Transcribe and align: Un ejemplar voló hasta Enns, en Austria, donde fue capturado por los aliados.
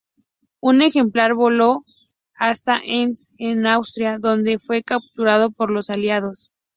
Un 0.61 0.81
ejemplar 0.81 1.35
voló 1.35 1.83
hasta 2.33 2.79
Enns, 2.83 3.29
en 3.37 3.67
Austria, 3.67 4.17
donde 4.17 4.57
fue 4.57 4.81
capturado 4.81 5.51
por 5.51 5.69
los 5.69 5.91
aliados. 5.91 6.51